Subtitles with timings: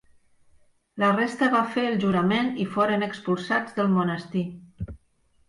[1.03, 4.45] La resta va fer el jurament i foren expulsats del monestir.